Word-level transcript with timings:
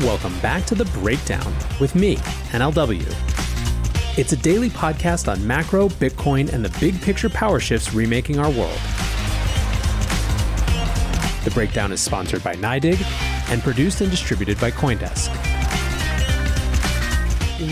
Welcome 0.00 0.38
back 0.40 0.66
to 0.66 0.74
The 0.74 0.84
Breakdown 1.00 1.54
with 1.80 1.94
me, 1.94 2.16
NLW. 2.52 3.02
It's 4.18 4.30
a 4.32 4.36
daily 4.36 4.68
podcast 4.68 5.26
on 5.26 5.44
macro, 5.46 5.88
Bitcoin, 5.88 6.52
and 6.52 6.62
the 6.62 6.78
big 6.78 7.00
picture 7.00 7.30
power 7.30 7.58
shifts 7.58 7.94
remaking 7.94 8.38
our 8.38 8.50
world. 8.50 8.78
The 11.44 11.50
breakdown 11.54 11.92
is 11.92 12.02
sponsored 12.02 12.44
by 12.44 12.56
NYDIG 12.56 13.00
and 13.50 13.62
produced 13.62 14.02
and 14.02 14.10
distributed 14.10 14.60
by 14.60 14.70
Coindesk. 14.70 15.34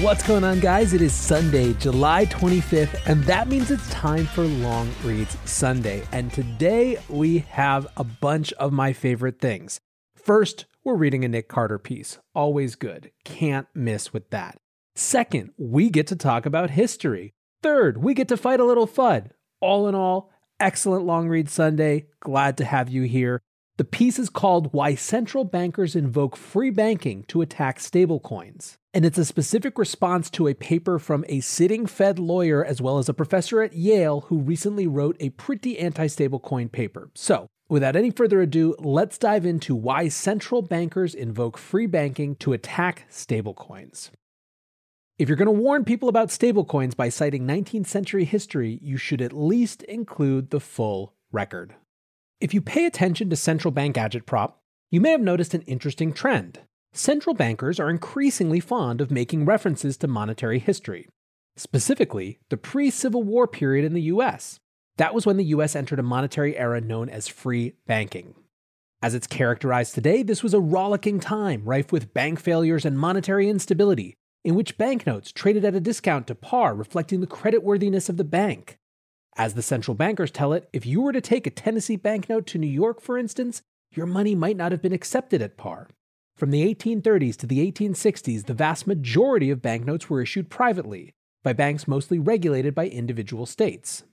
What's 0.03 0.27
going 0.27 0.45
on, 0.45 0.61
guys? 0.61 0.95
It 0.95 1.03
is 1.03 1.13
Sunday, 1.13 1.75
July 1.75 2.25
25th, 2.25 3.07
and 3.07 3.23
that 3.25 3.49
means 3.49 3.71
it's 3.71 3.91
time 3.91 4.25
for 4.25 4.45
Long 4.45 4.91
Reads 5.05 5.37
Sunday. 5.45 6.05
And 6.11 6.33
today 6.33 6.97
we 7.11 7.41
have 7.51 7.87
a 7.99 8.05
bunch 8.05 8.55
of 8.55 8.73
my 8.73 8.95
favorite 8.95 9.41
things. 9.41 9.79
First, 10.25 10.65
we're 10.83 10.95
reading 10.95 11.23
a 11.23 11.29
Nick 11.29 11.49
Carter 11.49 11.79
piece. 11.79 12.19
Always 12.35 12.77
good. 12.77 13.11
Can't 13.25 13.67
miss 13.75 14.15
with 14.15 14.31
that. 14.31 14.57
Second, 14.95 15.51
we 15.59 15.91
get 15.91 16.07
to 16.07 16.17
talk 16.17 16.47
about 16.47 16.71
history. 16.71 17.35
Third, 17.63 18.03
we 18.03 18.15
get 18.15 18.29
to 18.29 18.39
fight 18.39 18.59
a 18.59 18.65
little 18.65 18.87
FUD. 18.87 19.33
All 19.61 19.87
in 19.87 19.95
all, 19.95 20.31
excellent 20.59 21.05
long 21.05 21.29
read 21.29 21.51
Sunday. 21.51 22.07
Glad 22.21 22.57
to 22.57 22.65
have 22.65 22.89
you 22.89 23.03
here. 23.03 23.43
The 23.77 23.85
piece 23.85 24.21
is 24.21 24.31
called 24.31 24.73
Why 24.73 24.95
Central 24.95 25.43
Bankers 25.43 25.97
Invoke 25.97 26.37
Free 26.37 26.71
Banking 26.71 27.25
to 27.25 27.43
Attack 27.43 27.81
Stablecoins. 27.81 28.77
And 28.93 29.05
it's 29.05 29.19
a 29.19 29.25
specific 29.25 29.79
response 29.79 30.31
to 30.31 30.47
a 30.47 30.55
paper 30.55 31.01
from 31.01 31.25
a 31.29 31.41
sitting 31.41 31.87
Fed 31.87 32.21
lawyer 32.21 32.65
as 32.65 32.81
well 32.81 32.99
as 32.99 33.09
a 33.09 33.15
professor 33.15 33.63
at 33.63 33.73
Yale 33.73 34.21
who 34.29 34.39
recently 34.39 34.87
wrote 34.87 35.17
a 35.19 35.31
pretty 35.31 35.77
anti 35.81 36.07
stablecoin 36.07 36.71
paper. 36.71 37.11
So, 37.17 37.49
without 37.69 37.97
any 37.97 38.13
further 38.13 38.41
ado, 38.41 38.77
let's 38.79 39.19
dive 39.19 39.45
into 39.45 39.75
why 39.75 40.07
central 40.07 40.63
bankers 40.63 41.13
invoke 41.13 41.59
free 41.59 41.87
banking 41.87 42.37
to 42.37 42.53
attack 42.53 43.07
stablecoins. 43.11 44.11
If 45.19 45.29
you're 45.29 45.37
going 45.37 45.47
to 45.47 45.63
warn 45.63 45.85
people 45.85 46.09
about 46.09 46.29
stablecoins 46.29 46.95
by 46.95 47.09
citing 47.09 47.45
19th 47.45 47.87
century 47.87 48.25
history, 48.25 48.79
you 48.81 48.99
should 48.99 49.21
at 49.21 49.33
least 49.33 49.83
include 49.83 50.51
the 50.51 50.61
full 50.61 51.15
record. 51.33 51.75
If 52.45 52.53
you 52.53 52.61
pay 52.61 52.85
attention 52.85 53.31
to 53.31 53.37
central 53.37 53.73
bank 53.73 53.97
agitprop, 53.97 54.53
you 54.91 55.01
may 55.01 55.13
have 55.13 55.23
noticed 55.23 55.55
an 55.55 55.63
interesting 55.63 56.13
trend. 56.13 56.61
Central 56.93 57.35
bankers 57.35 57.81
are 57.81 57.89
increasingly 57.89 58.61
fond 58.61 59.01
of 59.01 59.11
making 59.11 59.47
references 59.47 59.97
to 59.97 60.09
monetary 60.09 60.59
history, 60.59 61.09
specifically 61.57 62.41
the 62.51 62.59
pre 62.59 62.91
Civil 62.91 63.23
War 63.23 63.47
period 63.47 63.87
in 63.87 63.95
the 63.95 64.13
US. 64.13 64.61
That 64.99 65.15
was 65.15 65.25
when 65.25 65.39
the 65.39 65.55
US 65.57 65.75
entered 65.75 65.99
a 65.99 66.03
monetary 66.03 66.55
era 66.59 66.83
known 66.83 67.09
as 67.09 67.29
free 67.29 67.77
banking. 67.87 68.35
As 69.01 69.15
it's 69.15 69.27
characterized 69.27 69.95
today, 69.95 70.23
this 70.23 70.43
was 70.43 70.53
a 70.53 70.61
rollicking 70.61 71.21
time 71.21 71.65
rife 71.65 71.93
with 71.93 72.13
bank 72.13 72.39
failures 72.39 72.85
and 72.85 72.99
monetary 72.99 73.49
instability, 73.49 74.13
in 74.45 74.55
which 74.55 74.77
banknotes 74.77 75.33
traded 75.33 75.65
at 75.65 75.75
a 75.75 75.81
discount 75.81 76.27
to 76.27 76.35
par, 76.35 76.75
reflecting 76.75 77.23
the 77.23 77.27
creditworthiness 77.27 78.11
of 78.11 78.19
the 78.19 78.23
bank. 78.23 78.77
As 79.37 79.55
the 79.55 79.63
central 79.63 79.97
bankers 79.97 80.31
tell 80.31 80.53
it, 80.53 80.69
if 80.73 80.87
you 80.87 81.01
were 81.01 81.13
to 81.13 81.21
take 81.21 81.47
a 81.47 81.51
Tennessee 81.51 81.97
banknote 81.97 82.47
to 82.49 82.59
New 82.59 82.69
York, 82.69 83.01
for 83.01 83.19
instance, 83.19 83.63
your 83.93 84.07
money 84.07 84.35
might 84.35 84.57
not 84.57 84.71
have 84.71 84.81
been 84.81 84.93
accepted 84.93 85.43
at 85.43 85.57
par. 85.57 85.89
From 86.37 86.51
the 86.51 86.63
1830s 86.73 87.37
to 87.39 87.47
the 87.47 87.71
1860s, 87.71 88.47
the 88.47 88.55
vast 88.55 88.87
majority 88.87 89.51
of 89.51 89.63
banknotes 89.63 90.09
were 90.09 90.23
issued 90.23 90.51
privately, 90.51 91.13
by 91.43 91.53
banks 91.53 91.89
mostly 91.89 92.19
regulated 92.19 92.75
by 92.75 92.87
individual 92.87 93.47
states. 93.47 94.05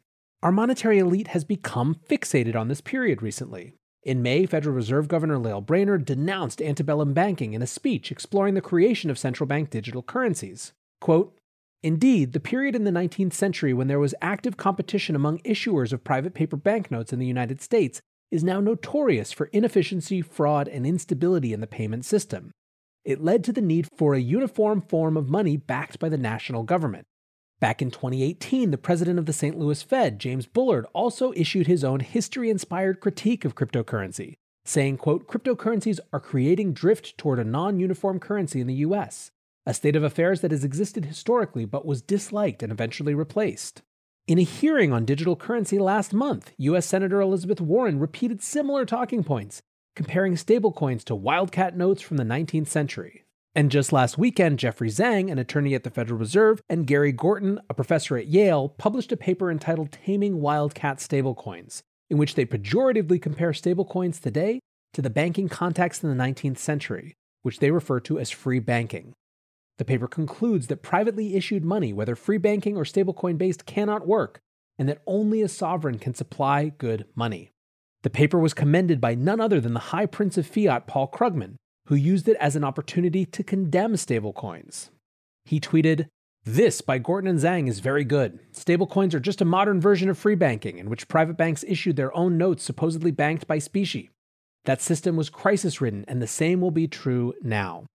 Our 0.44 0.52
monetary 0.52 0.98
elite 0.98 1.30
has 1.30 1.44
become 1.44 1.96
fixated 2.10 2.56
on 2.56 2.68
this 2.68 2.82
period 2.82 3.22
recently. 3.22 3.74
In 4.04 4.24
May, 4.24 4.48
Federal 4.48 4.76
Reserve 4.76 5.08
Governor 5.08 5.38
Lael 5.38 5.62
Brainard 5.62 6.06
denounced 6.06 6.64
antebellum 6.64 7.14
banking 7.14 7.54
in 7.54 7.62
a 7.62 7.68
speech 7.68 8.12
exploring 8.12 8.56
the 8.56 8.62
creation 8.62 9.12
of 9.12 9.20
central 9.20 9.46
bank 9.48 9.70
digital 9.70 10.02
currencies. 10.02 10.74
Quote, 11.00 11.38
Indeed, 11.84 12.34
the 12.34 12.40
period 12.40 12.76
in 12.76 12.84
the 12.84 12.92
19th 12.92 13.34
century 13.34 13.74
when 13.74 13.88
there 13.88 14.00
was 14.00 14.14
active 14.22 14.56
competition 14.56 15.16
among 15.16 15.40
issuers 15.40 15.92
of 15.92 16.04
private 16.04 16.36
paper 16.36 16.56
banknotes 16.56 17.12
in 17.12 17.18
the 17.18 17.26
United 17.26 17.60
States 17.60 18.02
is 18.30 18.44
now 18.44 18.60
notorious 18.60 19.32
for 19.32 19.48
inefficiency, 19.48 20.22
fraud, 20.22 20.68
and 20.68 20.86
instability 20.86 21.54
in 21.54 21.60
the 21.60 21.68
payment 21.68 22.06
system. 22.06 22.52
It 23.04 23.24
led 23.24 23.44
to 23.46 23.52
the 23.52 23.62
need 23.62 23.88
for 23.98 24.14
a 24.14 24.20
uniform 24.20 24.82
form 24.82 25.18
of 25.18 25.28
money 25.28 25.58
backed 25.58 25.98
by 25.98 26.08
the 26.08 26.20
national 26.20 26.64
government. 26.64 27.06
Back 27.60 27.82
in 27.82 27.90
2018, 27.90 28.70
the 28.70 28.78
president 28.78 29.18
of 29.18 29.26
the 29.26 29.34
St. 29.34 29.58
Louis 29.58 29.82
Fed, 29.82 30.20
James 30.20 30.46
Bullard, 30.46 30.86
also 30.94 31.34
issued 31.34 31.66
his 31.66 31.84
own 31.84 32.00
history-inspired 32.00 33.00
critique 33.00 33.44
of 33.44 33.56
cryptocurrency, 33.56 34.34
saying, 34.66 34.98
quote, 34.98 35.28
cryptocurrencies 35.28 36.00
are 36.14 36.20
creating 36.20 36.74
drift 36.74 37.18
toward 37.18 37.40
a 37.40 37.44
non-uniform 37.44 38.20
currency 38.20 38.62
in 38.62 38.68
the 38.68 38.76
US, 38.76 39.32
a 39.66 39.74
state 39.74 39.96
of 39.96 40.04
affairs 40.04 40.42
that 40.42 40.52
has 40.52 40.64
existed 40.64 41.06
historically 41.06 41.66
but 41.66 41.86
was 41.86 42.02
disliked 42.02 42.64
and 42.64 42.72
eventually 42.72 43.14
replaced. 43.14 43.82
In 44.28 44.40
a 44.40 44.44
hearing 44.44 44.94
on 44.94 45.06
digital 45.06 45.36
currency 45.36 45.78
last 45.78 46.14
month, 46.14 46.52
US 46.58 46.86
Senator 46.86 47.22
Elizabeth 47.22 47.62
Warren 47.62 48.00
repeated 48.00 48.42
similar 48.42 48.86
talking 48.86 49.24
points, 49.24 49.62
comparing 49.96 50.36
stablecoins 50.36 51.04
to 51.06 51.16
wildcat 51.16 51.76
notes 51.76 52.02
from 52.02 52.18
the 52.18 52.24
19th 52.24 52.68
century. 52.68 53.26
And 53.54 53.70
just 53.70 53.92
last 53.92 54.18
weekend, 54.18 54.60
Jeffrey 54.60 54.90
Zhang, 54.90 55.30
an 55.30 55.38
attorney 55.38 55.76
at 55.76 55.84
the 55.84 55.90
Federal 55.90 56.18
Reserve, 56.18 56.62
and 56.70 56.88
Gary 56.88 57.12
Gorton, 57.12 57.60
a 57.70 57.74
professor 57.74 58.16
at 58.16 58.28
Yale, 58.28 58.70
published 58.70 59.12
a 59.12 59.18
paper 59.18 59.52
entitled 59.52 59.92
Taming 59.92 60.40
Wildcat 60.40 61.00
Stablecoins, 61.00 61.82
in 62.10 62.18
which 62.18 62.36
they 62.36 62.46
pejoratively 62.46 63.22
compare 63.22 63.52
stablecoins 63.52 64.22
today 64.22 64.62
to 64.94 65.02
the 65.02 65.10
banking 65.10 65.50
context 65.50 66.04
in 66.04 66.10
the 66.10 66.24
19th 66.24 66.58
century, 66.58 67.16
which 67.42 67.60
they 67.60 67.72
refer 67.72 68.00
to 68.00 68.20
as 68.20 68.30
free 68.30 68.60
banking. 68.60 69.14
The 69.78 69.86
paper 69.86 70.08
concludes 70.08 70.68
that 70.68 70.84
privately 70.84 71.36
issued 71.36 71.66
money, 71.66 71.92
whether 71.94 72.16
free 72.16 72.38
banking 72.38 72.78
or 72.78 72.84
stablecoin 72.84 73.38
based, 73.38 73.66
cannot 73.66 74.08
work, 74.08 74.40
and 74.78 74.88
that 74.88 75.02
only 75.06 75.42
a 75.42 75.48
sovereign 75.48 76.00
can 76.00 76.14
supply 76.14 76.70
good 76.70 77.06
money. 77.16 77.52
The 78.04 78.10
paper 78.10 78.40
was 78.40 78.54
commended 78.54 79.00
by 79.00 79.16
none 79.16 79.40
other 79.40 79.62
than 79.62 79.74
the 79.74 79.80
High 79.80 80.08
Prince 80.08 80.38
of 80.38 80.48
Fiat, 80.48 80.88
Paul 80.88 81.08
Krugman, 81.08 81.56
who 81.88 81.96
used 81.96 82.28
it 82.28 82.38
as 82.40 82.56
an 82.56 82.64
opportunity 82.64 83.26
to 83.26 83.44
condemn 83.44 83.94
stablecoins. 83.94 84.90
He 85.46 85.60
tweeted, 85.60 86.08
This 86.44 86.82
by 86.82 86.98
Gorton 86.98 87.30
and 87.30 87.40
Zhang 87.40 87.68
is 87.68 87.80
very 87.80 88.04
good. 88.04 88.40
Stablecoins 88.54 89.14
are 89.14 89.20
just 89.20 89.42
a 89.42 89.46
modern 89.46 89.80
version 89.80 90.10
of 90.10 90.18
free 90.18 90.36
banking 90.36 90.78
in 90.78 90.90
which 90.90 91.08
private 91.08 91.38
banks 91.38 91.64
issued 91.68 91.96
their 91.96 92.16
own 92.16 92.38
notes 92.38 92.64
supposedly 92.64 93.12
banked 93.12 93.48
by 93.48 93.60
specie. 93.60 94.10
That 94.66 94.82
system 94.82 95.16
was 95.16 95.30
crisis 95.30 95.82
ridden, 95.82 96.06
and 96.08 96.22
the 96.22 96.28
same 96.28 96.62
will 96.62 96.72
be 96.72 96.88
true 96.88 97.34
now. 97.42 97.86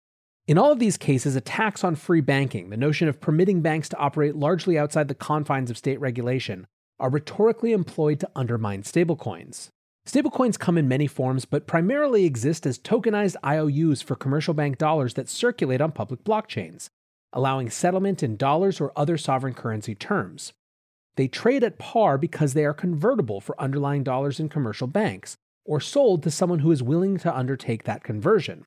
In 0.47 0.57
all 0.57 0.71
of 0.71 0.79
these 0.79 0.95
cases, 0.95 1.35
attacks 1.35 1.83
on 1.83 1.95
free 1.95 2.21
banking, 2.21 2.69
the 2.69 2.77
notion 2.77 3.09
of 3.09 3.19
permitting 3.19 3.61
banks 3.61 3.89
to 3.89 3.97
operate 3.97 4.33
largely 4.33 4.79
outside 4.79 5.09
the 5.09 5.13
confines 5.13 5.69
of 5.69 5.77
state 5.77 5.99
regulation, 5.99 6.67
are 7.01 7.09
rhetorically 7.09 7.73
employed 7.73 8.21
to 8.21 8.29
undermine 8.33 8.83
stablecoins. 8.83 9.67
Stablecoins 10.07 10.57
come 10.57 10.77
in 10.77 10.87
many 10.87 11.05
forms, 11.05 11.43
but 11.43 11.67
primarily 11.67 12.23
exist 12.23 12.65
as 12.65 12.79
tokenized 12.79 13.35
IOUs 13.43 14.01
for 14.01 14.15
commercial 14.15 14.53
bank 14.53 14.77
dollars 14.77 15.15
that 15.15 15.27
circulate 15.27 15.81
on 15.81 15.91
public 15.91 16.23
blockchains, 16.23 16.87
allowing 17.33 17.69
settlement 17.69 18.23
in 18.23 18.37
dollars 18.37 18.79
or 18.79 18.93
other 18.95 19.17
sovereign 19.17 19.53
currency 19.53 19.95
terms. 19.95 20.53
They 21.17 21.27
trade 21.27 21.61
at 21.61 21.77
par 21.77 22.17
because 22.17 22.53
they 22.53 22.63
are 22.63 22.73
convertible 22.73 23.41
for 23.41 23.61
underlying 23.61 24.05
dollars 24.05 24.39
in 24.39 24.47
commercial 24.47 24.87
banks, 24.87 25.35
or 25.65 25.81
sold 25.81 26.23
to 26.23 26.31
someone 26.31 26.59
who 26.59 26.71
is 26.71 26.81
willing 26.81 27.17
to 27.17 27.35
undertake 27.35 27.83
that 27.83 28.05
conversion. 28.05 28.63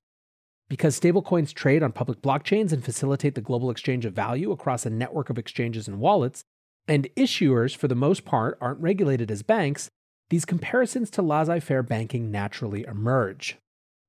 Because 0.71 0.99
stablecoins 0.99 1.53
trade 1.53 1.83
on 1.83 1.91
public 1.91 2.23
blockchains 2.23 2.73
and 2.73 2.83
facilitate 2.83 3.35
the 3.35 3.41
global 3.41 3.71
exchange 3.71 4.07
of 4.07 4.15
value 4.15 4.53
across 4.53 4.87
a 4.87 4.91
network 4.91 5.29
of 5.29 5.37
exchanges 5.37 5.89
and 5.89 5.99
wallets, 5.99 6.45
and 6.87 7.09
issuers, 7.17 7.77
for 7.77 7.89
the 7.89 7.97
most 7.97 8.25
part, 8.25 8.57
aren't 8.61 8.81
regulated 8.81 9.33
as 9.33 9.43
banks, 9.43 9.91
these 10.31 10.45
comparisons 10.45 11.11
to 11.11 11.23
laissez 11.23 11.59
faire 11.59 11.83
banking 11.83 12.31
naturally 12.31 12.85
emerge. 12.85 13.59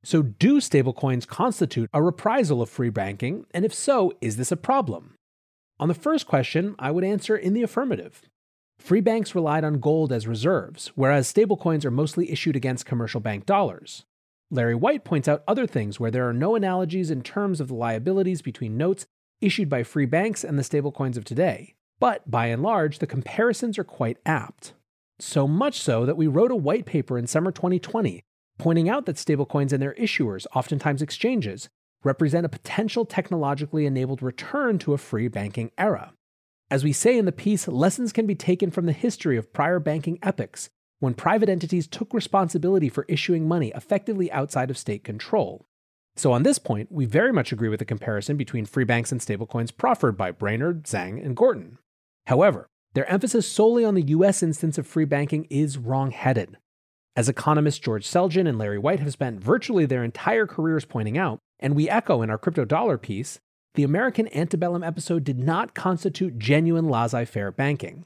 So, 0.03 0.21
do 0.21 0.59
stablecoins 0.59 1.27
constitute 1.27 1.89
a 1.93 2.01
reprisal 2.01 2.61
of 2.61 2.69
free 2.69 2.91
banking? 2.91 3.45
And 3.51 3.65
if 3.65 3.73
so, 3.73 4.13
is 4.21 4.37
this 4.37 4.51
a 4.51 4.57
problem? 4.57 5.15
On 5.79 5.87
the 5.87 5.95
first 5.95 6.27
question, 6.27 6.75
I 6.77 6.91
would 6.91 7.03
answer 7.03 7.35
in 7.35 7.53
the 7.53 7.63
affirmative. 7.63 8.21
Free 8.77 9.01
banks 9.01 9.33
relied 9.33 9.63
on 9.63 9.79
gold 9.79 10.11
as 10.11 10.27
reserves, 10.27 10.91
whereas 10.93 11.31
stablecoins 11.31 11.85
are 11.85 11.91
mostly 11.91 12.31
issued 12.31 12.55
against 12.55 12.85
commercial 12.85 13.19
bank 13.19 13.47
dollars. 13.47 14.05
Larry 14.51 14.75
White 14.75 15.03
points 15.05 15.27
out 15.27 15.43
other 15.47 15.65
things 15.65 15.99
where 15.99 16.11
there 16.11 16.27
are 16.27 16.33
no 16.33 16.55
analogies 16.55 17.09
in 17.09 17.21
terms 17.21 17.61
of 17.61 17.69
the 17.69 17.73
liabilities 17.73 18.41
between 18.41 18.77
notes 18.77 19.05
issued 19.39 19.69
by 19.69 19.81
free 19.81 20.05
banks 20.05 20.43
and 20.43 20.59
the 20.59 20.63
stablecoins 20.63 21.17
of 21.17 21.23
today. 21.23 21.73
But 21.99 22.29
by 22.29 22.47
and 22.47 22.61
large, 22.61 22.99
the 22.99 23.07
comparisons 23.07 23.79
are 23.79 23.83
quite 23.83 24.17
apt. 24.25 24.73
So 25.19 25.47
much 25.47 25.79
so 25.79 26.05
that 26.05 26.17
we 26.17 26.27
wrote 26.27 26.51
a 26.51 26.55
white 26.55 26.85
paper 26.85 27.17
in 27.17 27.27
summer 27.27 27.51
2020 27.51 28.23
pointing 28.61 28.87
out 28.87 29.07
that 29.07 29.15
stablecoins 29.15 29.73
and 29.73 29.81
their 29.81 29.95
issuers, 29.95 30.45
oftentimes 30.53 31.01
exchanges, 31.01 31.67
represent 32.03 32.45
a 32.45 32.49
potential 32.49 33.05
technologically 33.05 33.87
enabled 33.87 34.21
return 34.21 34.77
to 34.77 34.93
a 34.93 34.99
free 34.99 35.27
banking 35.27 35.71
era. 35.79 36.13
As 36.69 36.83
we 36.83 36.93
say 36.93 37.17
in 37.17 37.25
the 37.25 37.31
piece, 37.31 37.67
lessons 37.67 38.13
can 38.13 38.27
be 38.27 38.35
taken 38.35 38.69
from 38.69 38.85
the 38.85 38.91
history 38.91 39.35
of 39.35 39.51
prior 39.51 39.79
banking 39.79 40.19
epochs 40.21 40.69
when 41.01 41.15
private 41.15 41.49
entities 41.49 41.87
took 41.87 42.13
responsibility 42.13 42.87
for 42.87 43.05
issuing 43.09 43.47
money 43.47 43.71
effectively 43.75 44.31
outside 44.31 44.69
of 44.69 44.77
state 44.77 45.03
control. 45.03 45.65
So, 46.15 46.31
on 46.31 46.43
this 46.43 46.59
point, 46.59 46.91
we 46.91 47.05
very 47.05 47.33
much 47.33 47.51
agree 47.51 47.69
with 47.69 47.79
the 47.79 47.85
comparison 47.85 48.37
between 48.37 48.65
free 48.65 48.83
banks 48.83 49.11
and 49.11 49.19
stablecoins 49.19 49.75
proffered 49.75 50.15
by 50.15 50.31
Brainard, 50.31 50.83
Zhang, 50.83 51.25
and 51.25 51.35
Gorton. 51.35 51.79
However, 52.27 52.67
their 52.93 53.09
emphasis 53.11 53.51
solely 53.51 53.83
on 53.83 53.95
the 53.95 54.03
US 54.03 54.43
instance 54.43 54.77
of 54.77 54.85
free 54.85 55.05
banking 55.05 55.47
is 55.49 55.79
wrong 55.79 56.11
headed. 56.11 56.57
As 57.15 57.27
economists 57.27 57.79
George 57.79 58.07
Selgin 58.07 58.47
and 58.47 58.59
Larry 58.59 58.77
White 58.77 58.99
have 58.99 59.11
spent 59.11 59.41
virtually 59.41 59.87
their 59.87 60.03
entire 60.03 60.45
careers 60.45 60.85
pointing 60.85 61.17
out, 61.17 61.39
and 61.59 61.75
we 61.75 61.89
echo 61.89 62.21
in 62.21 62.29
our 62.29 62.37
crypto 62.37 62.63
dollar 62.63 62.99
piece, 62.99 63.39
the 63.73 63.83
American 63.83 64.27
antebellum 64.35 64.83
episode 64.83 65.23
did 65.23 65.39
not 65.39 65.73
constitute 65.73 66.37
genuine 66.37 66.87
laissez 66.87 67.25
faire 67.25 67.51
banking. 67.51 68.05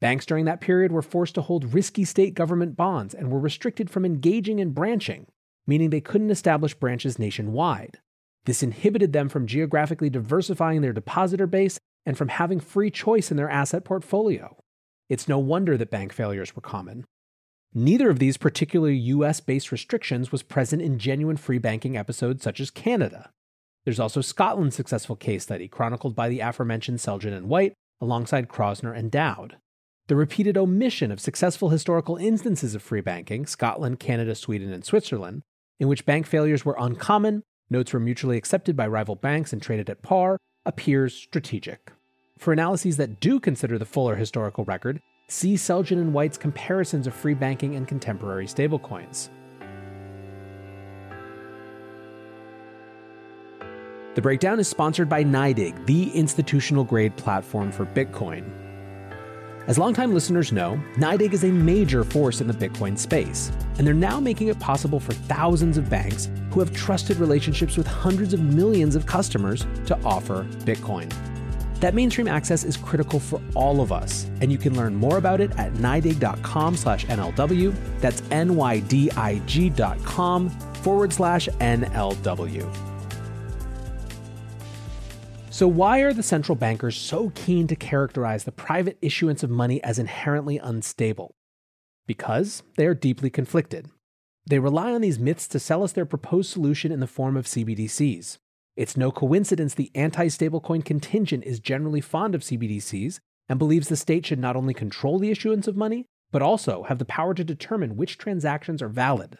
Banks 0.00 0.26
during 0.26 0.44
that 0.44 0.60
period 0.60 0.92
were 0.92 1.02
forced 1.02 1.34
to 1.36 1.42
hold 1.42 1.72
risky 1.72 2.04
state 2.04 2.34
government 2.34 2.76
bonds 2.76 3.14
and 3.14 3.30
were 3.30 3.40
restricted 3.40 3.88
from 3.88 4.04
engaging 4.04 4.58
in 4.58 4.72
branching, 4.72 5.26
meaning 5.66 5.90
they 5.90 6.00
couldn't 6.00 6.30
establish 6.30 6.74
branches 6.74 7.18
nationwide. 7.18 7.98
This 8.44 8.62
inhibited 8.62 9.12
them 9.12 9.28
from 9.28 9.46
geographically 9.46 10.10
diversifying 10.10 10.82
their 10.82 10.92
depositor 10.92 11.46
base 11.46 11.78
and 12.04 12.16
from 12.16 12.28
having 12.28 12.60
free 12.60 12.90
choice 12.90 13.30
in 13.30 13.36
their 13.36 13.50
asset 13.50 13.84
portfolio. 13.84 14.56
It's 15.08 15.28
no 15.28 15.38
wonder 15.38 15.76
that 15.76 15.90
bank 15.90 16.12
failures 16.12 16.54
were 16.54 16.62
common. 16.62 17.04
Neither 17.74 18.10
of 18.10 18.18
these 18.18 18.36
particular 18.36 18.90
US 18.90 19.40
based 19.40 19.72
restrictions 19.72 20.30
was 20.30 20.42
present 20.42 20.82
in 20.82 20.98
genuine 20.98 21.36
free 21.36 21.58
banking 21.58 21.96
episodes 21.96 22.42
such 22.42 22.60
as 22.60 22.70
Canada. 22.70 23.30
There's 23.84 24.00
also 24.00 24.20
Scotland's 24.20 24.76
successful 24.76 25.16
case 25.16 25.44
study, 25.44 25.68
chronicled 25.68 26.14
by 26.14 26.28
the 26.28 26.40
aforementioned 26.40 26.98
Selgin 26.98 27.36
and 27.36 27.48
White, 27.48 27.72
alongside 28.00 28.48
Kroszner 28.48 28.96
and 28.96 29.10
Dowd. 29.10 29.56
The 30.08 30.14
repeated 30.14 30.56
omission 30.56 31.10
of 31.10 31.18
successful 31.18 31.70
historical 31.70 32.16
instances 32.16 32.76
of 32.76 32.82
free 32.82 33.00
banking, 33.00 33.44
Scotland, 33.44 33.98
Canada, 33.98 34.36
Sweden, 34.36 34.72
and 34.72 34.84
Switzerland, 34.84 35.42
in 35.80 35.88
which 35.88 36.06
bank 36.06 36.28
failures 36.28 36.64
were 36.64 36.76
uncommon, 36.78 37.42
notes 37.70 37.92
were 37.92 37.98
mutually 37.98 38.36
accepted 38.36 38.76
by 38.76 38.86
rival 38.86 39.16
banks 39.16 39.52
and 39.52 39.60
traded 39.60 39.90
at 39.90 40.02
par, 40.02 40.38
appears 40.64 41.12
strategic. 41.12 41.90
For 42.38 42.52
analyses 42.52 42.98
that 42.98 43.18
do 43.18 43.40
consider 43.40 43.78
the 43.78 43.84
fuller 43.84 44.14
historical 44.14 44.64
record, 44.64 45.00
see 45.28 45.54
Selgin 45.54 45.98
and 46.00 46.14
White's 46.14 46.38
comparisons 46.38 47.08
of 47.08 47.14
free 47.14 47.34
banking 47.34 47.74
and 47.74 47.88
contemporary 47.88 48.46
stablecoins. 48.46 49.28
The 54.14 54.22
breakdown 54.22 54.60
is 54.60 54.68
sponsored 54.68 55.08
by 55.08 55.24
NYDIG, 55.24 55.86
the 55.86 56.10
institutional 56.12 56.84
grade 56.84 57.16
platform 57.16 57.72
for 57.72 57.84
Bitcoin. 57.86 58.65
As 59.66 59.78
longtime 59.78 60.14
listeners 60.14 60.52
know, 60.52 60.80
NYDIG 60.94 61.32
is 61.32 61.42
a 61.42 61.50
major 61.50 62.04
force 62.04 62.40
in 62.40 62.46
the 62.46 62.54
Bitcoin 62.54 62.96
space, 62.96 63.50
and 63.78 63.86
they're 63.86 63.94
now 63.94 64.20
making 64.20 64.46
it 64.46 64.60
possible 64.60 65.00
for 65.00 65.12
thousands 65.12 65.76
of 65.76 65.90
banks 65.90 66.30
who 66.52 66.60
have 66.60 66.72
trusted 66.72 67.16
relationships 67.16 67.76
with 67.76 67.84
hundreds 67.84 68.32
of 68.32 68.38
millions 68.38 68.94
of 68.94 69.06
customers 69.06 69.66
to 69.86 69.98
offer 70.04 70.44
Bitcoin. 70.60 71.12
That 71.80 71.94
mainstream 71.94 72.28
access 72.28 72.62
is 72.62 72.76
critical 72.76 73.18
for 73.18 73.40
all 73.56 73.80
of 73.80 73.90
us, 73.90 74.26
and 74.40 74.52
you 74.52 74.58
can 74.58 74.76
learn 74.76 74.94
more 74.94 75.18
about 75.18 75.40
it 75.40 75.50
at 75.58 75.72
nydig.com 75.74 76.76
slash 76.76 77.04
NLW. 77.06 77.74
That's 78.00 78.22
N-Y-D-I-G 78.30 79.70
dot 79.70 79.98
com 80.04 80.48
forward 80.84 81.12
slash 81.12 81.48
NLW. 81.58 82.95
So, 85.56 85.66
why 85.66 86.00
are 86.00 86.12
the 86.12 86.22
central 86.22 86.54
bankers 86.54 86.98
so 86.98 87.32
keen 87.34 87.66
to 87.68 87.76
characterize 87.76 88.44
the 88.44 88.52
private 88.52 88.98
issuance 89.00 89.42
of 89.42 89.48
money 89.48 89.82
as 89.82 89.98
inherently 89.98 90.58
unstable? 90.58 91.34
Because 92.06 92.62
they 92.76 92.84
are 92.84 92.92
deeply 92.92 93.30
conflicted. 93.30 93.88
They 94.44 94.58
rely 94.58 94.92
on 94.92 95.00
these 95.00 95.18
myths 95.18 95.48
to 95.48 95.58
sell 95.58 95.82
us 95.82 95.92
their 95.92 96.04
proposed 96.04 96.50
solution 96.50 96.92
in 96.92 97.00
the 97.00 97.06
form 97.06 97.38
of 97.38 97.46
CBDCs. 97.46 98.36
It's 98.76 98.98
no 98.98 99.10
coincidence 99.10 99.72
the 99.72 99.90
anti 99.94 100.26
stablecoin 100.26 100.84
contingent 100.84 101.44
is 101.44 101.58
generally 101.58 102.02
fond 102.02 102.34
of 102.34 102.42
CBDCs 102.42 103.20
and 103.48 103.58
believes 103.58 103.88
the 103.88 103.96
state 103.96 104.26
should 104.26 104.38
not 104.38 104.56
only 104.56 104.74
control 104.74 105.18
the 105.18 105.30
issuance 105.30 105.66
of 105.66 105.74
money, 105.74 106.04
but 106.30 106.42
also 106.42 106.82
have 106.82 106.98
the 106.98 107.06
power 107.06 107.32
to 107.32 107.42
determine 107.42 107.96
which 107.96 108.18
transactions 108.18 108.82
are 108.82 108.90
valid. 108.90 109.38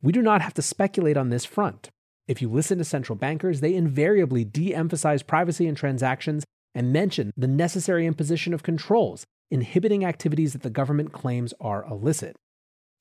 We 0.00 0.12
do 0.12 0.22
not 0.22 0.40
have 0.40 0.54
to 0.54 0.62
speculate 0.62 1.18
on 1.18 1.28
this 1.28 1.44
front. 1.44 1.90
If 2.28 2.42
you 2.42 2.50
listen 2.50 2.76
to 2.76 2.84
central 2.84 3.16
bankers, 3.16 3.60
they 3.60 3.74
invariably 3.74 4.44
de 4.44 4.74
emphasize 4.74 5.22
privacy 5.22 5.66
in 5.66 5.74
transactions 5.74 6.44
and 6.74 6.92
mention 6.92 7.32
the 7.38 7.48
necessary 7.48 8.06
imposition 8.06 8.52
of 8.52 8.62
controls, 8.62 9.24
inhibiting 9.50 10.04
activities 10.04 10.52
that 10.52 10.62
the 10.62 10.68
government 10.68 11.10
claims 11.10 11.54
are 11.58 11.86
illicit. 11.86 12.36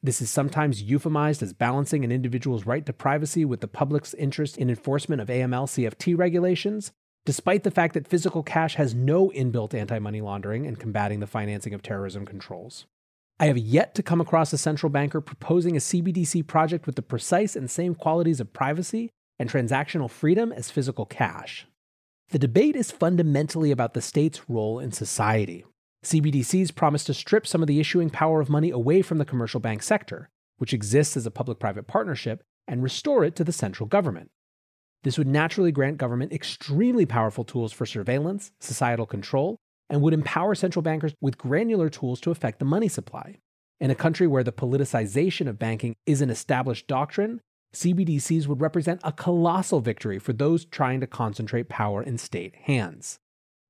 This 0.02 0.22
is 0.22 0.32
sometimes 0.32 0.82
euphemized 0.82 1.44
as 1.44 1.52
balancing 1.52 2.06
an 2.06 2.12
individual's 2.12 2.66
right 2.66 2.86
to 2.86 2.94
privacy 2.94 3.44
with 3.44 3.60
the 3.60 3.68
public's 3.68 4.14
interest 4.14 4.58
in 4.58 4.70
enforcement 4.70 5.22
of 5.22 5.28
AML 5.28 5.68
CFT 5.68 6.18
regulations, 6.18 6.94
despite 7.26 7.64
the 7.64 7.72
fact 7.72 7.96
that 7.96 8.08
physical 8.08 8.44
cash 8.44 8.76
has 8.76 8.96
no 8.96 9.30
inbuilt 9.32 9.74
anti 9.74 10.00
money 10.00 10.22
laundering 10.22 10.66
and 10.66 10.80
combating 10.80 11.20
the 11.20 11.28
financing 11.28 11.74
of 11.74 11.82
terrorism 11.82 12.26
controls. 12.26 12.86
I 13.42 13.48
have 13.48 13.58
yet 13.58 13.94
to 13.96 14.04
come 14.04 14.22
across 14.22 14.54
a 14.54 14.58
central 14.58 14.90
banker 14.90 15.20
proposing 15.20 15.76
a 15.76 15.80
CBDC 15.80 16.48
project 16.48 16.86
with 16.86 16.96
the 16.96 17.02
precise 17.02 17.58
and 17.58 17.70
same 17.70 17.94
qualities 17.94 18.40
of 18.40 18.54
privacy 18.54 19.12
and 19.40 19.50
transactional 19.50 20.10
freedom 20.10 20.52
as 20.52 20.72
physical 20.72 21.06
cash. 21.06 21.68
The 22.30 22.40
debate 22.40 22.76
is 22.76 22.92
fundamentally 22.92 23.72
about 23.72 23.94
the 23.94 24.02
state's 24.02 24.50
role 24.50 24.80
in 24.80 24.92
society. 24.92 25.66
CBDCs 26.04 26.76
promise 26.76 27.04
to 27.06 27.14
strip 27.14 27.48
some 27.48 27.62
of 27.62 27.68
the 27.68 27.80
issuing 27.80 28.10
power 28.10 28.42
of 28.42 28.50
money 28.50 28.70
away 28.70 29.02
from 29.02 29.18
the 29.18 29.26
commercial 29.26 29.60
bank 29.60 29.82
sector, 29.82 30.30
which 30.58 30.74
exists 30.74 31.16
as 31.16 31.26
a 31.26 31.32
public 31.32 31.60
private 31.60 31.88
partnership, 31.88 32.44
and 32.68 32.84
restore 32.84 33.24
it 33.24 33.36
to 33.36 33.44
the 33.44 33.52
central 33.52 33.88
government. 33.88 34.30
This 35.04 35.18
would 35.18 35.28
naturally 35.28 35.72
grant 35.72 35.98
government 35.98 36.34
extremely 36.34 37.06
powerful 37.06 37.44
tools 37.44 37.72
for 37.72 37.86
surveillance, 37.86 38.52
societal 38.60 39.06
control, 39.06 39.58
and 39.90 40.02
would 40.02 40.14
empower 40.14 40.54
central 40.54 40.84
bankers 40.84 41.14
with 41.22 41.38
granular 41.38 41.90
tools 41.90 42.20
to 42.22 42.32
affect 42.32 42.60
the 42.60 42.66
money 42.66 42.90
supply. 42.90 43.38
In 43.80 43.92
a 43.92 43.96
country 43.96 44.28
where 44.28 44.44
the 44.44 44.52
politicization 44.52 45.48
of 45.48 45.60
banking 45.60 45.96
is 46.06 46.22
an 46.22 46.30
established 46.30 46.88
doctrine, 46.88 47.42
CBDCs 47.78 48.48
would 48.48 48.60
represent 48.60 49.02
a 49.04 49.12
colossal 49.12 49.82
victory 49.82 50.18
for 50.18 50.34
those 50.34 50.66
trying 50.66 51.00
to 51.00 51.06
concentrate 51.06 51.70
power 51.70 52.02
in 52.02 52.18
state 52.18 52.56
hands. 52.64 53.20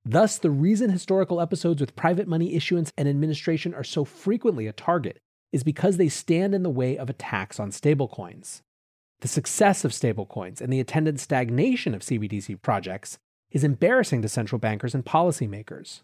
Thus, 0.05 0.37
the 0.37 0.49
reason 0.49 0.89
historical 0.89 1.41
episodes 1.41 1.81
with 1.81 1.97
private 1.97 2.25
money 2.25 2.55
issuance 2.55 2.93
and 2.97 3.09
administration 3.09 3.73
are 3.73 3.83
so 3.83 4.05
frequently 4.05 4.65
a 4.65 4.71
target 4.71 5.17
is 5.51 5.65
because 5.65 5.97
they 5.97 6.07
stand 6.07 6.55
in 6.55 6.63
the 6.63 6.69
way 6.69 6.97
of 6.97 7.09
attacks 7.09 7.59
on 7.59 7.71
stablecoins. 7.71 8.61
The 9.19 9.27
success 9.27 9.83
of 9.83 9.91
stablecoins 9.91 10.61
and 10.61 10.71
the 10.71 10.79
attendant 10.79 11.19
stagnation 11.19 11.93
of 11.93 12.01
CBDC 12.01 12.61
projects 12.61 13.17
is 13.51 13.65
embarrassing 13.65 14.21
to 14.21 14.29
central 14.29 14.59
bankers 14.59 14.95
and 14.95 15.03
policymakers. 15.03 15.99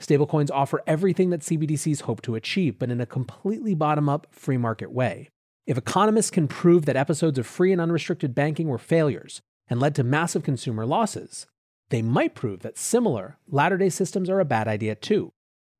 Stablecoins 0.00 0.50
offer 0.50 0.82
everything 0.86 1.28
that 1.30 1.40
CBDCs 1.40 2.02
hope 2.02 2.22
to 2.22 2.34
achieve, 2.34 2.78
but 2.78 2.90
in 2.90 3.00
a 3.00 3.06
completely 3.06 3.74
bottom 3.74 4.08
up, 4.08 4.26
free 4.30 4.56
market 4.56 4.90
way. 4.90 5.28
If 5.64 5.78
economists 5.78 6.30
can 6.30 6.48
prove 6.48 6.86
that 6.86 6.96
episodes 6.96 7.38
of 7.38 7.46
free 7.46 7.70
and 7.70 7.80
unrestricted 7.80 8.34
banking 8.34 8.66
were 8.66 8.78
failures 8.78 9.40
and 9.68 9.78
led 9.78 9.94
to 9.94 10.02
massive 10.02 10.42
consumer 10.42 10.84
losses, 10.84 11.46
they 11.90 12.02
might 12.02 12.34
prove 12.34 12.60
that 12.60 12.78
similar 12.78 13.38
latter 13.48 13.78
day 13.78 13.88
systems 13.88 14.28
are 14.28 14.40
a 14.40 14.44
bad 14.44 14.66
idea 14.66 14.96
too. 14.96 15.32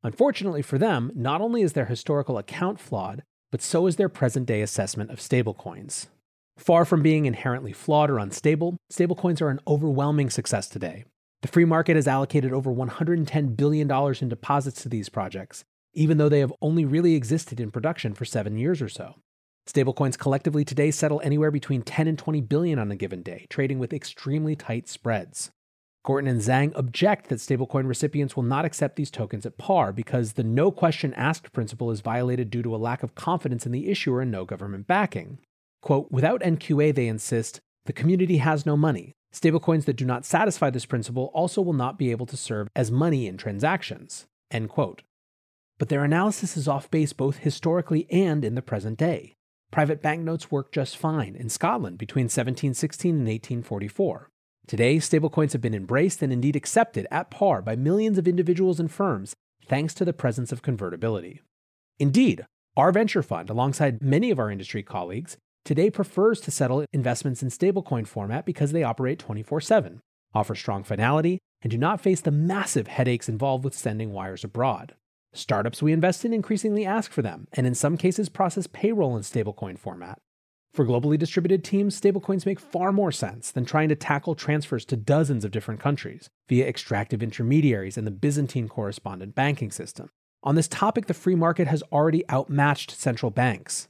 Unfortunately 0.04 0.62
for 0.62 0.78
them, 0.78 1.10
not 1.14 1.40
only 1.40 1.62
is 1.62 1.72
their 1.72 1.86
historical 1.86 2.38
account 2.38 2.78
flawed, 2.78 3.24
but 3.50 3.60
so 3.60 3.86
is 3.86 3.96
their 3.96 4.08
present 4.08 4.46
day 4.46 4.62
assessment 4.62 5.10
of 5.10 5.18
stablecoins. 5.18 6.06
Far 6.56 6.84
from 6.84 7.02
being 7.02 7.26
inherently 7.26 7.72
flawed 7.72 8.08
or 8.08 8.18
unstable, 8.18 8.76
stablecoins 8.92 9.42
are 9.42 9.48
an 9.48 9.60
overwhelming 9.66 10.30
success 10.30 10.68
today. 10.68 11.04
The 11.40 11.48
free 11.48 11.64
market 11.64 11.96
has 11.96 12.06
allocated 12.06 12.52
over 12.52 12.72
$110 12.72 13.56
billion 13.56 13.90
in 13.90 14.28
deposits 14.28 14.82
to 14.82 14.88
these 14.88 15.08
projects, 15.08 15.64
even 15.92 16.18
though 16.18 16.28
they 16.28 16.38
have 16.38 16.52
only 16.62 16.84
really 16.84 17.16
existed 17.16 17.58
in 17.58 17.72
production 17.72 18.14
for 18.14 18.24
seven 18.24 18.56
years 18.56 18.80
or 18.80 18.88
so. 18.88 19.16
Stablecoins 19.66 20.18
collectively 20.18 20.64
today 20.64 20.90
settle 20.90 21.20
anywhere 21.22 21.50
between 21.50 21.82
10 21.82 22.08
and 22.08 22.18
20 22.18 22.40
billion 22.40 22.78
on 22.78 22.90
a 22.90 22.96
given 22.96 23.22
day, 23.22 23.46
trading 23.48 23.78
with 23.78 23.92
extremely 23.92 24.56
tight 24.56 24.88
spreads. 24.88 25.50
Gorton 26.04 26.28
and 26.28 26.40
Zhang 26.40 26.76
object 26.76 27.28
that 27.28 27.38
stablecoin 27.38 27.86
recipients 27.86 28.34
will 28.34 28.42
not 28.42 28.64
accept 28.64 28.96
these 28.96 29.10
tokens 29.10 29.46
at 29.46 29.56
par 29.56 29.92
because 29.92 30.32
the 30.32 30.42
no 30.42 30.72
question 30.72 31.14
asked 31.14 31.52
principle 31.52 31.92
is 31.92 32.00
violated 32.00 32.50
due 32.50 32.62
to 32.62 32.74
a 32.74 32.76
lack 32.76 33.04
of 33.04 33.14
confidence 33.14 33.64
in 33.64 33.70
the 33.70 33.88
issuer 33.88 34.20
and 34.20 34.32
no 34.32 34.44
government 34.44 34.88
backing. 34.88 35.38
Quote, 35.80 36.10
without 36.10 36.40
NQA, 36.40 36.92
they 36.92 37.06
insist, 37.06 37.60
the 37.86 37.92
community 37.92 38.38
has 38.38 38.66
no 38.66 38.76
money. 38.76 39.12
Stablecoins 39.32 39.84
that 39.84 39.96
do 39.96 40.04
not 40.04 40.24
satisfy 40.24 40.70
this 40.70 40.86
principle 40.86 41.30
also 41.32 41.62
will 41.62 41.72
not 41.72 41.98
be 41.98 42.10
able 42.10 42.26
to 42.26 42.36
serve 42.36 42.68
as 42.74 42.90
money 42.90 43.28
in 43.28 43.36
transactions. 43.36 44.26
End 44.50 44.68
quote. 44.68 45.02
But 45.78 45.88
their 45.88 46.04
analysis 46.04 46.56
is 46.56 46.66
off 46.66 46.90
base 46.90 47.12
both 47.12 47.38
historically 47.38 48.10
and 48.10 48.44
in 48.44 48.56
the 48.56 48.62
present 48.62 48.98
day. 48.98 49.34
Private 49.72 50.02
banknotes 50.02 50.50
work 50.50 50.70
just 50.70 50.98
fine 50.98 51.34
in 51.34 51.48
Scotland 51.48 51.96
between 51.96 52.24
1716 52.24 53.10
and 53.10 53.26
1844. 53.26 54.28
Today, 54.66 54.96
stablecoins 54.98 55.52
have 55.52 55.62
been 55.62 55.74
embraced 55.74 56.20
and 56.20 56.30
indeed 56.30 56.54
accepted 56.54 57.06
at 57.10 57.30
par 57.30 57.62
by 57.62 57.74
millions 57.74 58.18
of 58.18 58.28
individuals 58.28 58.78
and 58.78 58.92
firms 58.92 59.34
thanks 59.66 59.94
to 59.94 60.04
the 60.04 60.12
presence 60.12 60.52
of 60.52 60.60
convertibility. 60.60 61.40
Indeed, 61.98 62.44
our 62.76 62.92
venture 62.92 63.22
fund, 63.22 63.48
alongside 63.48 64.02
many 64.02 64.30
of 64.30 64.38
our 64.38 64.50
industry 64.50 64.82
colleagues, 64.82 65.38
today 65.64 65.88
prefers 65.88 66.38
to 66.42 66.50
settle 66.50 66.84
investments 66.92 67.42
in 67.42 67.48
stablecoin 67.48 68.06
format 68.06 68.44
because 68.44 68.72
they 68.72 68.82
operate 68.82 69.18
24 69.18 69.62
7, 69.62 70.00
offer 70.34 70.54
strong 70.54 70.84
finality, 70.84 71.38
and 71.62 71.70
do 71.70 71.78
not 71.78 71.98
face 71.98 72.20
the 72.20 72.30
massive 72.30 72.88
headaches 72.88 73.26
involved 73.26 73.64
with 73.64 73.74
sending 73.74 74.12
wires 74.12 74.44
abroad. 74.44 74.96
Startups 75.34 75.82
we 75.82 75.92
invest 75.92 76.24
in 76.24 76.32
increasingly 76.32 76.84
ask 76.84 77.10
for 77.10 77.22
them, 77.22 77.48
and 77.54 77.66
in 77.66 77.74
some 77.74 77.96
cases 77.96 78.28
process 78.28 78.66
payroll 78.66 79.16
in 79.16 79.22
stablecoin 79.22 79.78
format. 79.78 80.20
For 80.74 80.86
globally 80.86 81.18
distributed 81.18 81.64
teams, 81.64 82.00
stablecoins 82.00 82.46
make 82.46 82.60
far 82.60 82.92
more 82.92 83.12
sense 83.12 83.50
than 83.50 83.64
trying 83.64 83.90
to 83.90 83.94
tackle 83.94 84.34
transfers 84.34 84.84
to 84.86 84.96
dozens 84.96 85.44
of 85.44 85.50
different 85.50 85.80
countries 85.80 86.30
via 86.48 86.66
extractive 86.66 87.22
intermediaries 87.22 87.98
and 87.98 88.06
the 88.06 88.10
Byzantine 88.10 88.68
correspondent 88.68 89.34
banking 89.34 89.70
system. 89.70 90.08
On 90.42 90.54
this 90.54 90.68
topic, 90.68 91.06
the 91.06 91.14
free 91.14 91.34
market 91.34 91.66
has 91.66 91.82
already 91.92 92.28
outmatched 92.30 92.90
central 92.90 93.30
banks. 93.30 93.88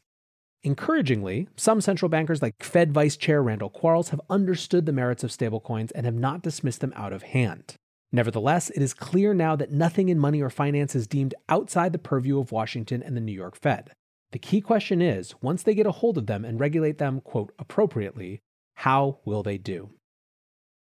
Encouragingly, 0.64 1.48
some 1.56 1.80
central 1.80 2.08
bankers 2.08 2.42
like 2.42 2.62
Fed 2.62 2.92
Vice 2.92 3.16
Chair 3.16 3.42
Randall 3.42 3.70
Quarles 3.70 4.10
have 4.10 4.20
understood 4.30 4.86
the 4.86 4.92
merits 4.92 5.24
of 5.24 5.30
stablecoins 5.30 5.90
and 5.94 6.06
have 6.06 6.14
not 6.14 6.42
dismissed 6.42 6.80
them 6.80 6.92
out 6.94 7.12
of 7.12 7.22
hand. 7.22 7.76
Nevertheless, 8.12 8.68
it 8.70 8.82
is 8.82 8.92
clear 8.92 9.32
now 9.32 9.56
that 9.56 9.72
nothing 9.72 10.10
in 10.10 10.18
money 10.18 10.42
or 10.42 10.50
finance 10.50 10.94
is 10.94 11.06
deemed 11.06 11.34
outside 11.48 11.92
the 11.92 11.98
purview 11.98 12.38
of 12.38 12.52
Washington 12.52 13.02
and 13.02 13.16
the 13.16 13.20
New 13.22 13.32
York 13.32 13.56
Fed. 13.56 13.90
The 14.32 14.38
key 14.38 14.60
question 14.60 15.00
is 15.00 15.34
once 15.40 15.62
they 15.62 15.74
get 15.74 15.86
a 15.86 15.92
hold 15.92 16.18
of 16.18 16.26
them 16.26 16.44
and 16.44 16.60
regulate 16.60 16.98
them, 16.98 17.20
quote, 17.20 17.52
appropriately, 17.58 18.40
how 18.76 19.18
will 19.24 19.42
they 19.42 19.56
do? 19.56 19.90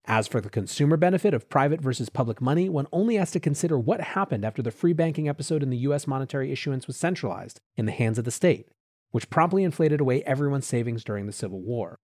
As 0.05 0.27
for 0.27 0.41
the 0.41 0.50
consumer 0.50 0.98
benefit 0.98 1.36
of 1.36 1.50
private 1.50 1.81
versus 1.81 2.09
public 2.09 2.41
money, 2.41 2.67
one 2.67 2.88
only 2.91 3.15
has 3.15 3.29
to 3.31 3.39
consider 3.39 3.77
what 3.77 4.01
happened 4.01 4.43
after 4.43 4.63
the 4.63 4.71
free 4.71 4.93
banking 4.93 5.29
episode 5.29 5.62
in 5.62 5.69
the 5.69 5.77
US 5.77 6.07
monetary 6.07 6.51
issuance 6.51 6.88
was 6.88 6.98
centralized 6.98 7.59
in 7.77 7.86
the 7.86 7.91
hands 7.91 8.17
of 8.17 8.25
the 8.25 8.31
state, 8.31 8.69
which 9.12 9.29
promptly 9.29 9.63
inflated 9.63 10.01
away 10.01 10.24
everyone's 10.24 10.65
savings 10.65 11.03
during 11.03 11.27
the 11.27 11.31
Civil 11.31 11.62
War. 11.62 12.00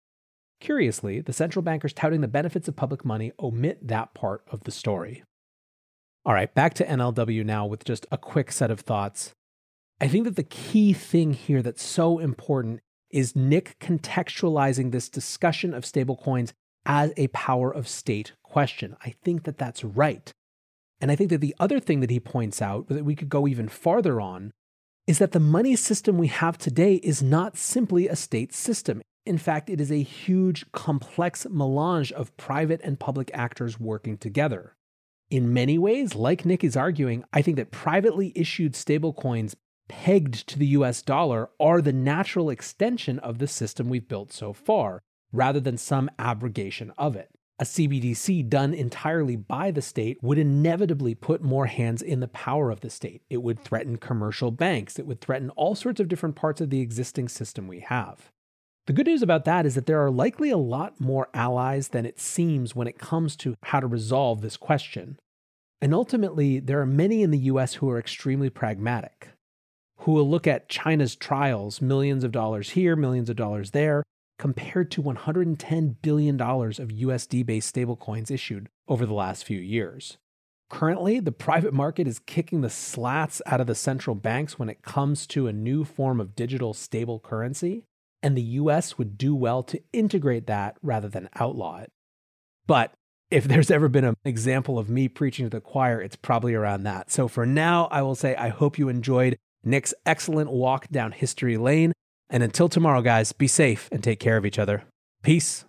Curiously, 0.62 1.21
the 1.21 1.33
central 1.33 1.61
bankers 1.61 1.92
touting 1.92 2.21
the 2.21 2.28
benefits 2.28 2.69
of 2.69 2.76
public 2.76 3.04
money 3.04 3.33
omit 3.40 3.88
that 3.88 4.14
part 4.14 4.45
of 4.49 4.62
the 4.62 4.71
story. 4.71 5.25
All 6.25 6.35
right, 6.35 6.54
back 6.54 6.75
to 6.75 6.87
NLW 6.87 7.45
now 7.45 7.66
with 7.66 7.85
just 7.85 8.07
a 8.12 8.16
quick 8.16 8.52
set 8.52 8.71
of 8.71 8.78
thoughts. 8.78 9.33
I 10.00 10.07
think 10.07 10.23
that 10.23 10.37
the 10.37 10.45
key 10.45 10.92
thing 10.92 11.33
here 11.33 11.62
that's 11.62 11.83
so 11.83 12.21
important 12.21 12.78
is 13.11 13.35
Nick 13.35 13.76
contextualizing 13.81 14.92
this 14.92 15.09
discussion 15.09 15.75
of 15.75 15.83
stablecoins 15.83 16.52
as 16.87 17.12
a 17.16 17.26
power 17.28 17.75
of 17.75 17.88
state 17.88 18.35
question. 18.45 18.97
I 19.04 19.16
think 19.25 19.42
that 19.42 19.59
that's 19.59 19.83
right. 19.83 20.31
And 21.00 21.11
I 21.11 21.16
think 21.16 21.31
that 21.31 21.40
the 21.40 21.57
other 21.59 21.81
thing 21.81 21.99
that 22.02 22.11
he 22.11 22.21
points 22.21 22.62
out 22.62 22.87
that 22.87 23.04
we 23.04 23.16
could 23.16 23.28
go 23.28 23.49
even 23.49 23.66
farther 23.66 24.21
on 24.21 24.52
is 25.09 25.19
that 25.19 25.33
the 25.33 25.40
money 25.40 25.75
system 25.75 26.19
we 26.19 26.28
have 26.28 26.57
today 26.57 27.00
is 27.02 27.21
not 27.21 27.57
simply 27.57 28.07
a 28.07 28.14
state 28.14 28.54
system. 28.54 29.02
In 29.24 29.38
fact, 29.38 29.70
it 29.70 29.80
is 29.80 29.92
a 29.92 30.02
huge, 30.02 30.70
complex 30.72 31.46
melange 31.48 32.10
of 32.12 32.36
private 32.36 32.80
and 32.82 32.98
public 32.98 33.30
actors 33.32 33.78
working 33.78 34.18
together. 34.18 34.76
In 35.30 35.52
many 35.52 35.78
ways, 35.78 36.14
like 36.14 36.44
Nick 36.44 36.64
is 36.64 36.76
arguing, 36.76 37.24
I 37.32 37.40
think 37.40 37.56
that 37.56 37.70
privately 37.70 38.32
issued 38.34 38.72
stablecoins 38.72 39.54
pegged 39.88 40.46
to 40.48 40.58
the 40.58 40.66
US 40.68 41.02
dollar 41.02 41.50
are 41.60 41.80
the 41.80 41.92
natural 41.92 42.50
extension 42.50 43.18
of 43.20 43.38
the 43.38 43.46
system 43.46 43.88
we've 43.88 44.08
built 44.08 44.32
so 44.32 44.52
far, 44.52 45.02
rather 45.32 45.60
than 45.60 45.78
some 45.78 46.10
abrogation 46.18 46.92
of 46.98 47.14
it. 47.14 47.30
A 47.58 47.64
CBDC 47.64 48.48
done 48.48 48.74
entirely 48.74 49.36
by 49.36 49.70
the 49.70 49.82
state 49.82 50.18
would 50.20 50.38
inevitably 50.38 51.14
put 51.14 51.42
more 51.42 51.66
hands 51.66 52.02
in 52.02 52.18
the 52.18 52.28
power 52.28 52.70
of 52.72 52.80
the 52.80 52.90
state. 52.90 53.22
It 53.30 53.42
would 53.42 53.60
threaten 53.60 53.98
commercial 53.98 54.50
banks. 54.50 54.98
It 54.98 55.06
would 55.06 55.20
threaten 55.20 55.50
all 55.50 55.76
sorts 55.76 56.00
of 56.00 56.08
different 56.08 56.34
parts 56.34 56.60
of 56.60 56.70
the 56.70 56.80
existing 56.80 57.28
system 57.28 57.68
we 57.68 57.80
have. 57.80 58.32
The 58.86 58.92
good 58.92 59.06
news 59.06 59.22
about 59.22 59.44
that 59.44 59.64
is 59.64 59.74
that 59.76 59.86
there 59.86 60.04
are 60.04 60.10
likely 60.10 60.50
a 60.50 60.56
lot 60.56 61.00
more 61.00 61.28
allies 61.32 61.88
than 61.88 62.04
it 62.04 62.18
seems 62.18 62.74
when 62.74 62.88
it 62.88 62.98
comes 62.98 63.36
to 63.36 63.54
how 63.64 63.80
to 63.80 63.86
resolve 63.86 64.40
this 64.40 64.56
question. 64.56 65.18
And 65.80 65.94
ultimately, 65.94 66.58
there 66.58 66.80
are 66.80 66.86
many 66.86 67.22
in 67.22 67.30
the 67.30 67.38
US 67.38 67.74
who 67.74 67.88
are 67.90 67.98
extremely 67.98 68.50
pragmatic 68.50 69.28
who 70.02 70.12
will 70.12 70.28
look 70.28 70.46
at 70.46 70.68
China's 70.68 71.14
trials, 71.14 71.80
millions 71.80 72.24
of 72.24 72.32
dollars 72.32 72.70
here, 72.70 72.96
millions 72.96 73.30
of 73.30 73.36
dollars 73.36 73.70
there, 73.70 74.02
compared 74.38 74.90
to 74.90 75.02
$110 75.02 75.96
billion 76.02 76.40
of 76.40 76.88
USD 76.88 77.46
based 77.46 77.74
stablecoins 77.74 78.30
issued 78.30 78.68
over 78.88 79.06
the 79.06 79.14
last 79.14 79.44
few 79.44 79.60
years. 79.60 80.18
Currently, 80.70 81.20
the 81.20 81.30
private 81.30 81.72
market 81.72 82.08
is 82.08 82.18
kicking 82.18 82.62
the 82.62 82.70
slats 82.70 83.40
out 83.46 83.60
of 83.60 83.66
the 83.68 83.74
central 83.74 84.16
banks 84.16 84.58
when 84.58 84.68
it 84.68 84.82
comes 84.82 85.26
to 85.28 85.46
a 85.46 85.52
new 85.52 85.84
form 85.84 86.20
of 86.20 86.34
digital 86.34 86.74
stable 86.74 87.20
currency, 87.20 87.84
and 88.22 88.36
the 88.36 88.42
US 88.42 88.98
would 88.98 89.18
do 89.18 89.34
well 89.34 89.62
to 89.64 89.80
integrate 89.92 90.46
that 90.46 90.76
rather 90.82 91.08
than 91.08 91.28
outlaw 91.34 91.78
it. 91.78 91.90
But 92.66 92.92
if 93.30 93.44
there's 93.44 93.70
ever 93.70 93.88
been 93.88 94.04
an 94.04 94.16
example 94.24 94.78
of 94.78 94.90
me 94.90 95.08
preaching 95.08 95.46
to 95.46 95.50
the 95.50 95.60
choir, 95.60 96.00
it's 96.00 96.16
probably 96.16 96.54
around 96.54 96.84
that. 96.84 97.10
So 97.10 97.28
for 97.28 97.46
now, 97.46 97.88
I 97.90 98.02
will 98.02 98.14
say 98.14 98.36
I 98.36 98.48
hope 98.48 98.78
you 98.78 98.88
enjoyed 98.88 99.38
Nick's 99.64 99.94
excellent 100.04 100.50
walk 100.50 100.88
down 100.88 101.12
history 101.12 101.56
lane. 101.56 101.92
And 102.28 102.42
until 102.42 102.68
tomorrow, 102.68 103.02
guys, 103.02 103.32
be 103.32 103.46
safe 103.46 103.88
and 103.92 104.02
take 104.02 104.20
care 104.20 104.36
of 104.36 104.46
each 104.46 104.58
other. 104.58 104.84
Peace. 105.22 105.64